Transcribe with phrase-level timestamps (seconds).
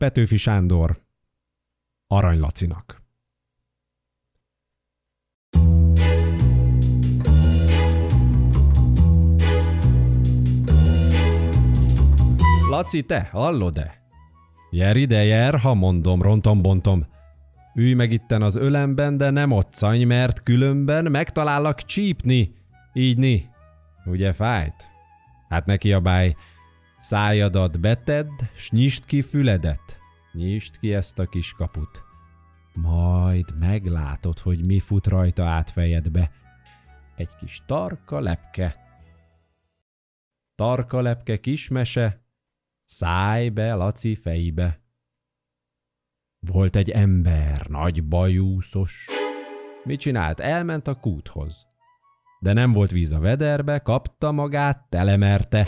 [0.00, 1.00] Petőfi Sándor
[2.06, 3.02] Arany Lacinak.
[12.70, 14.02] Laci, te, hallod-e?
[14.70, 17.06] Jer ide, jer, ha mondom, rontom-bontom.
[17.74, 22.54] Ülj meg itten az ölemben, de nem otszany, mert különben megtalállak csípni.
[22.92, 23.48] Így ni.
[24.04, 24.74] Ugye fájt?
[25.48, 26.34] Hát neki a báj.
[27.00, 29.98] Szájadat betedd, s nyisd ki füledet.
[30.32, 32.02] Nyisd ki ezt a kis kaput.
[32.74, 36.30] Majd meglátod, hogy mi fut rajta át fejedbe.
[37.16, 38.76] Egy kis tarka lepke.
[40.54, 42.24] Tarka lepke kismese,
[42.84, 44.80] szállj be Laci fejbe.
[46.38, 49.08] Volt egy ember, nagy bajúszos.
[49.84, 50.40] Mit csinált?
[50.40, 51.68] Elment a kúthoz.
[52.40, 55.66] De nem volt víz a vederbe, kapta magát, telemerte.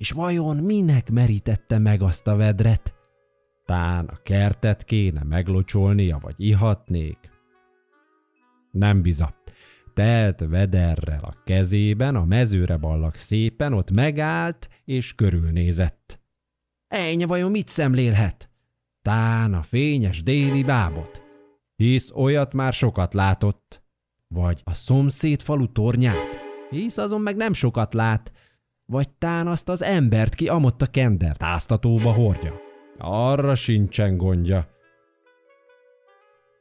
[0.00, 2.94] És vajon minek merítette meg azt a vedret?
[3.64, 7.18] Tán a kertet kéne meglocsolnia, vagy ihatnék?
[8.70, 9.34] Nem biza.
[9.94, 16.20] Telt vederrel a kezében, a mezőre ballak szépen, ott megállt, és körülnézett.
[16.88, 18.50] Ennyi vajon mit szemlélhet?
[19.02, 21.22] Tán a fényes déli bábot.
[21.76, 23.82] Hisz olyat már sokat látott.
[24.28, 26.38] Vagy a szomszéd falu tornyát.
[26.70, 28.32] Hisz azon meg nem sokat lát.
[28.90, 32.60] Vagy tán azt az embert, ki amott a kendert áztatóba hordja.
[32.98, 34.68] Arra sincsen gondja.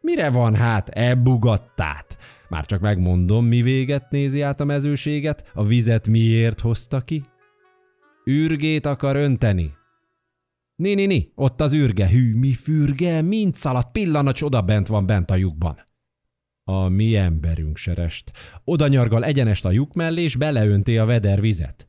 [0.00, 2.16] Mire van hát, e bugattát?
[2.48, 7.24] Már csak megmondom, mi véget nézi át a mezőséget, a vizet miért hozta ki?
[8.24, 9.72] Ürgét akar önteni.
[10.76, 15.06] Ni, ni, ni, ott az ürge, hű, mi fürge, mint szaladt pillanat, oda bent van
[15.06, 15.78] bent a lyukban.
[16.64, 18.32] A mi emberünk serest.
[18.64, 21.88] Oda nyargal egyenest a lyuk mellé, és beleönti a veder vizet.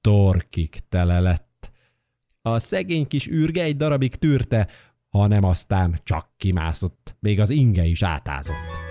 [0.00, 1.70] Torkik tele lett.
[2.42, 4.68] A szegény kis ürge egy darabig tűrte,
[5.08, 8.86] hanem aztán csak kimászott, még az inge is átázott.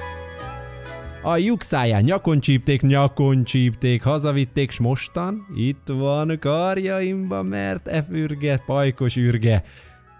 [1.24, 8.04] A lyuk száján nyakon csípték, nyakon csípték, hazavitték, s mostan itt van karjaimba, mert e
[8.04, 9.64] fürge, pajkos ürge.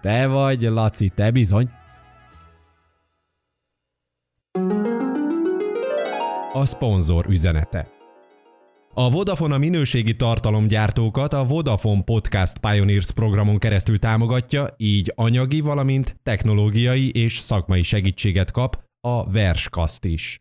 [0.00, 1.70] Te vagy, Laci, te bizony.
[6.52, 7.97] A szponzor üzenete
[8.94, 16.16] a Vodafone a minőségi tartalomgyártókat a Vodafone Podcast Pioneers programon keresztül támogatja, így anyagi, valamint
[16.22, 20.40] technológiai és szakmai segítséget kap a Verskast is.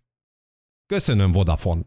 [0.86, 1.82] Köszönöm Vodafone!